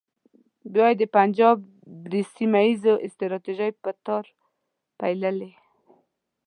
بیا 0.73 0.87
یې 0.91 0.95
د 1.01 1.03
پنجاب 1.15 1.57
د 2.11 2.13
سیمه 2.35 2.59
ییزې 2.65 2.93
ستراتیژۍ 3.13 3.71
په 3.83 3.89
تار 4.05 4.25
پېیلې. 4.99 5.51